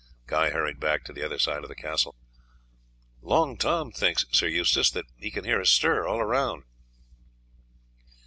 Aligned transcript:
Guy 0.25 0.49
hurried 0.49 0.79
back 0.79 1.03
to 1.05 1.13
the 1.13 1.23
other 1.23 1.37
side 1.37 1.61
of 1.61 1.69
the 1.69 1.75
castle. 1.75 2.15
"Long 3.21 3.55
Tom 3.55 3.91
thinks, 3.91 4.25
Sir 4.31 4.47
Eustace, 4.47 4.89
that 4.89 5.05
he 5.17 5.29
can 5.29 5.45
hear 5.45 5.61
a 5.61 5.65
stir 5.67 6.07
all 6.07 6.25
round." 6.25 6.63